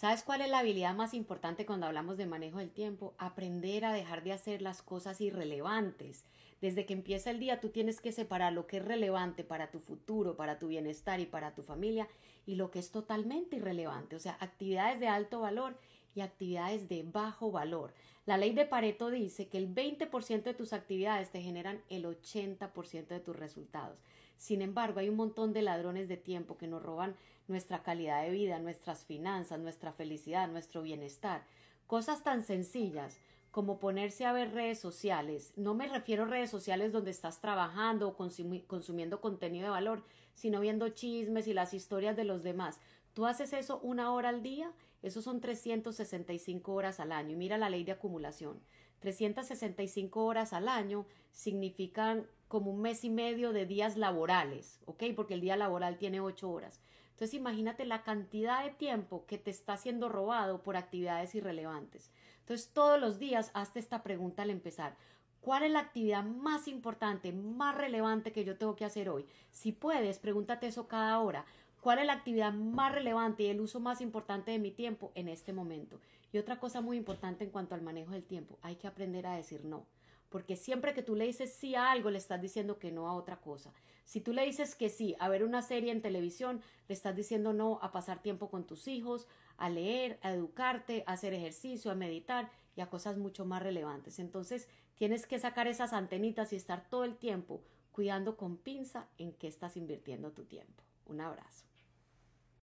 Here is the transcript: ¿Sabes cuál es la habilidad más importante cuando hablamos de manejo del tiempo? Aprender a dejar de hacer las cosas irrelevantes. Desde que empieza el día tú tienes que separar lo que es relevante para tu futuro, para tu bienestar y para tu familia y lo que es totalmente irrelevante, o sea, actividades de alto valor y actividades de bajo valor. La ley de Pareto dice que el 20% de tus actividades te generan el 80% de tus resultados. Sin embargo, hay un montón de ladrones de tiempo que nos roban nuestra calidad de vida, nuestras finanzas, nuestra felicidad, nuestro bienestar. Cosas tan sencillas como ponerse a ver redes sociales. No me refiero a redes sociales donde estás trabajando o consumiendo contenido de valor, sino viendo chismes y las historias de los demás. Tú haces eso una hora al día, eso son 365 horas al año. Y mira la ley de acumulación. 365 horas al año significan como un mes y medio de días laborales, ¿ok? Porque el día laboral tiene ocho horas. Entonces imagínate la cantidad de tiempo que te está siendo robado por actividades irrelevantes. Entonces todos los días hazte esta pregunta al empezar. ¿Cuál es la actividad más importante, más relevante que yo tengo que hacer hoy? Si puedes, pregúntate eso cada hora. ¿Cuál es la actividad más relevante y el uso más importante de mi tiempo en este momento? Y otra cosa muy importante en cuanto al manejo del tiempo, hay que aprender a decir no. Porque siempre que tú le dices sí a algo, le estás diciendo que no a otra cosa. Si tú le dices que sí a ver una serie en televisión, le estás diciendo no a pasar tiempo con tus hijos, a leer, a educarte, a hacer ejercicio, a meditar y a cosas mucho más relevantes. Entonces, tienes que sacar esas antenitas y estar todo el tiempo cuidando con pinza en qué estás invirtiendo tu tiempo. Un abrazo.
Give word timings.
¿Sabes 0.00 0.22
cuál 0.22 0.40
es 0.40 0.48
la 0.48 0.60
habilidad 0.60 0.94
más 0.94 1.12
importante 1.12 1.66
cuando 1.66 1.84
hablamos 1.84 2.16
de 2.16 2.24
manejo 2.24 2.56
del 2.56 2.70
tiempo? 2.70 3.12
Aprender 3.18 3.84
a 3.84 3.92
dejar 3.92 4.24
de 4.24 4.32
hacer 4.32 4.62
las 4.62 4.80
cosas 4.80 5.20
irrelevantes. 5.20 6.24
Desde 6.62 6.86
que 6.86 6.94
empieza 6.94 7.30
el 7.30 7.38
día 7.38 7.60
tú 7.60 7.68
tienes 7.68 8.00
que 8.00 8.10
separar 8.10 8.54
lo 8.54 8.66
que 8.66 8.78
es 8.78 8.84
relevante 8.86 9.44
para 9.44 9.70
tu 9.70 9.78
futuro, 9.78 10.38
para 10.38 10.58
tu 10.58 10.68
bienestar 10.68 11.20
y 11.20 11.26
para 11.26 11.54
tu 11.54 11.64
familia 11.64 12.08
y 12.46 12.54
lo 12.54 12.70
que 12.70 12.78
es 12.78 12.92
totalmente 12.92 13.56
irrelevante, 13.56 14.16
o 14.16 14.20
sea, 14.20 14.38
actividades 14.40 15.00
de 15.00 15.08
alto 15.08 15.40
valor 15.40 15.76
y 16.14 16.20
actividades 16.20 16.88
de 16.88 17.02
bajo 17.02 17.50
valor. 17.50 17.94
La 18.26 18.36
ley 18.36 18.52
de 18.52 18.66
Pareto 18.66 19.10
dice 19.10 19.48
que 19.48 19.58
el 19.58 19.74
20% 19.74 20.42
de 20.42 20.54
tus 20.54 20.72
actividades 20.72 21.30
te 21.30 21.42
generan 21.42 21.82
el 21.88 22.04
80% 22.04 23.06
de 23.08 23.20
tus 23.20 23.36
resultados. 23.36 23.98
Sin 24.36 24.62
embargo, 24.62 25.00
hay 25.00 25.08
un 25.08 25.16
montón 25.16 25.52
de 25.52 25.62
ladrones 25.62 26.08
de 26.08 26.16
tiempo 26.16 26.56
que 26.56 26.66
nos 26.66 26.82
roban 26.82 27.14
nuestra 27.48 27.82
calidad 27.82 28.22
de 28.22 28.30
vida, 28.30 28.58
nuestras 28.58 29.04
finanzas, 29.04 29.60
nuestra 29.60 29.92
felicidad, 29.92 30.48
nuestro 30.48 30.82
bienestar. 30.82 31.44
Cosas 31.86 32.22
tan 32.22 32.42
sencillas 32.42 33.18
como 33.50 33.80
ponerse 33.80 34.24
a 34.24 34.32
ver 34.32 34.52
redes 34.52 34.78
sociales. 34.78 35.52
No 35.56 35.74
me 35.74 35.88
refiero 35.88 36.22
a 36.22 36.26
redes 36.26 36.50
sociales 36.50 36.92
donde 36.92 37.10
estás 37.10 37.40
trabajando 37.40 38.08
o 38.08 38.16
consumiendo 38.16 39.20
contenido 39.20 39.64
de 39.64 39.70
valor, 39.70 40.04
sino 40.34 40.60
viendo 40.60 40.88
chismes 40.90 41.48
y 41.48 41.52
las 41.52 41.74
historias 41.74 42.16
de 42.16 42.24
los 42.24 42.42
demás. 42.42 42.78
Tú 43.20 43.26
haces 43.26 43.52
eso 43.52 43.80
una 43.80 44.14
hora 44.14 44.30
al 44.30 44.42
día, 44.42 44.72
eso 45.02 45.20
son 45.20 45.42
365 45.42 46.72
horas 46.72 47.00
al 47.00 47.12
año. 47.12 47.32
Y 47.32 47.36
mira 47.36 47.58
la 47.58 47.68
ley 47.68 47.84
de 47.84 47.92
acumulación. 47.92 48.62
365 49.00 50.24
horas 50.24 50.54
al 50.54 50.70
año 50.70 51.04
significan 51.30 52.26
como 52.48 52.70
un 52.70 52.80
mes 52.80 53.04
y 53.04 53.10
medio 53.10 53.52
de 53.52 53.66
días 53.66 53.98
laborales, 53.98 54.80
¿ok? 54.86 55.04
Porque 55.14 55.34
el 55.34 55.42
día 55.42 55.58
laboral 55.58 55.98
tiene 55.98 56.22
ocho 56.22 56.50
horas. 56.50 56.80
Entonces 57.10 57.34
imagínate 57.34 57.84
la 57.84 58.04
cantidad 58.04 58.64
de 58.64 58.70
tiempo 58.70 59.26
que 59.26 59.36
te 59.36 59.50
está 59.50 59.76
siendo 59.76 60.08
robado 60.08 60.62
por 60.62 60.78
actividades 60.78 61.34
irrelevantes. 61.34 62.10
Entonces 62.38 62.70
todos 62.72 62.98
los 62.98 63.18
días 63.18 63.50
hazte 63.52 63.80
esta 63.80 64.02
pregunta 64.02 64.44
al 64.44 64.48
empezar. 64.48 64.96
¿Cuál 65.42 65.64
es 65.64 65.70
la 65.70 65.80
actividad 65.80 66.24
más 66.24 66.68
importante, 66.68 67.32
más 67.32 67.74
relevante 67.74 68.32
que 68.32 68.44
yo 68.44 68.56
tengo 68.56 68.76
que 68.76 68.86
hacer 68.86 69.10
hoy? 69.10 69.26
Si 69.50 69.72
puedes, 69.72 70.18
pregúntate 70.18 70.68
eso 70.68 70.88
cada 70.88 71.18
hora. 71.18 71.44
¿Cuál 71.80 71.98
es 71.98 72.06
la 72.06 72.12
actividad 72.12 72.52
más 72.52 72.92
relevante 72.92 73.44
y 73.44 73.46
el 73.46 73.60
uso 73.60 73.80
más 73.80 74.02
importante 74.02 74.50
de 74.50 74.58
mi 74.58 74.70
tiempo 74.70 75.12
en 75.14 75.28
este 75.28 75.54
momento? 75.54 75.98
Y 76.30 76.36
otra 76.36 76.60
cosa 76.60 76.82
muy 76.82 76.98
importante 76.98 77.42
en 77.42 77.50
cuanto 77.50 77.74
al 77.74 77.80
manejo 77.80 78.12
del 78.12 78.24
tiempo, 78.24 78.58
hay 78.60 78.76
que 78.76 78.86
aprender 78.86 79.26
a 79.26 79.34
decir 79.34 79.64
no. 79.64 79.86
Porque 80.28 80.56
siempre 80.56 80.92
que 80.92 81.02
tú 81.02 81.16
le 81.16 81.26
dices 81.26 81.54
sí 81.54 81.74
a 81.74 81.90
algo, 81.90 82.10
le 82.10 82.18
estás 82.18 82.40
diciendo 82.40 82.78
que 82.78 82.92
no 82.92 83.08
a 83.08 83.14
otra 83.14 83.40
cosa. 83.40 83.72
Si 84.04 84.20
tú 84.20 84.34
le 84.34 84.44
dices 84.44 84.74
que 84.74 84.90
sí 84.90 85.16
a 85.18 85.30
ver 85.30 85.42
una 85.42 85.62
serie 85.62 85.90
en 85.90 86.02
televisión, 86.02 86.60
le 86.86 86.94
estás 86.94 87.16
diciendo 87.16 87.54
no 87.54 87.78
a 87.80 87.92
pasar 87.92 88.20
tiempo 88.20 88.50
con 88.50 88.66
tus 88.66 88.86
hijos, 88.86 89.26
a 89.56 89.70
leer, 89.70 90.18
a 90.22 90.32
educarte, 90.32 91.02
a 91.06 91.12
hacer 91.12 91.32
ejercicio, 91.32 91.90
a 91.90 91.94
meditar 91.94 92.50
y 92.76 92.82
a 92.82 92.90
cosas 92.90 93.16
mucho 93.16 93.46
más 93.46 93.62
relevantes. 93.62 94.18
Entonces, 94.18 94.68
tienes 94.96 95.26
que 95.26 95.38
sacar 95.38 95.66
esas 95.66 95.94
antenitas 95.94 96.52
y 96.52 96.56
estar 96.56 96.88
todo 96.90 97.04
el 97.04 97.16
tiempo 97.16 97.62
cuidando 97.90 98.36
con 98.36 98.58
pinza 98.58 99.08
en 99.16 99.32
qué 99.32 99.48
estás 99.48 99.76
invirtiendo 99.76 100.30
tu 100.32 100.44
tiempo. 100.44 100.84
Un 101.06 101.22
abrazo. 101.22 101.69